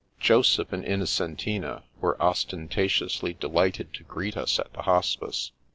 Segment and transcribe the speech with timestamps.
[0.19, 5.51] Joseph and Innocentina were ostentatiously de lighted to greet us at the Hospice.